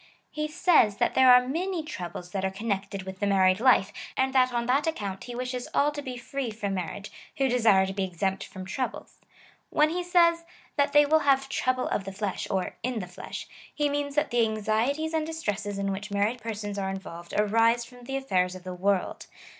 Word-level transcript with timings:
He 0.31 0.47
says, 0.47 0.97
that 0.97 1.13
there 1.13 1.31
are 1.31 1.47
many 1.47 1.83
troubles 1.83 2.31
that 2.31 2.43
are 2.43 2.49
connected 2.49 3.03
with 3.03 3.19
the 3.19 3.27
married 3.27 3.59
life, 3.59 3.93
and 4.17 4.33
that 4.33 4.51
on 4.51 4.65
that 4.65 4.87
account 4.87 5.25
he 5.25 5.35
wishes 5.35 5.67
all 5.75 5.91
to 5.91 6.01
be 6.01 6.17
free 6.17 6.49
from 6.49 6.73
mar 6.73 6.87
riage, 6.89 7.11
who 7.37 7.47
desire 7.47 7.85
to 7.85 7.93
be 7.93 8.03
exempt 8.03 8.43
from 8.43 8.65
troubles. 8.65 9.19
When 9.69 9.91
he 9.91 10.03
says, 10.03 10.43
that 10.75 10.93
they 10.93 11.05
will 11.05 11.19
have 11.19 11.47
trouble 11.49 11.87
of 11.89 12.05
the 12.05 12.11
flesh, 12.13 12.47
or 12.49 12.77
in 12.81 12.97
the 12.97 13.05
flesh, 13.05 13.47
he 13.71 13.89
means, 13.89 14.15
that 14.15 14.31
the 14.31 14.41
anxieties 14.43 15.13
and 15.13 15.23
distresses 15.23 15.77
in 15.77 15.91
which 15.91 16.09
married 16.09 16.41
persons 16.41 16.79
are 16.79 16.89
involved 16.89 17.35
arise 17.37 17.85
from 17.85 18.05
the 18.05 18.17
affairs 18.17 18.55
of 18.55 18.63
the 18.63 18.73
world. 18.73 19.27